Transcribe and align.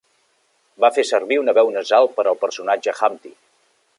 Va 0.85 0.89
fer 0.95 1.05
servir 1.09 1.37
una 1.41 1.55
veu 1.59 1.69
nasal 1.77 2.11
per 2.17 2.27
al 2.31 2.41
personatge 2.47 2.97
Humpty. 3.07 3.37